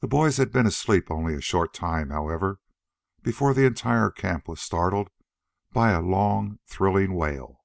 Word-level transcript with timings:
The 0.00 0.08
boys 0.08 0.38
had 0.38 0.50
been 0.50 0.66
asleep 0.66 1.12
only 1.12 1.32
a 1.34 1.40
short 1.40 1.72
time, 1.72 2.10
however, 2.10 2.58
before 3.22 3.54
the 3.54 3.66
entire 3.66 4.10
camp 4.10 4.48
was 4.48 4.60
startled 4.60 5.10
by 5.70 5.92
a 5.92 6.00
long, 6.02 6.58
thrilling 6.66 7.14
wail. 7.14 7.62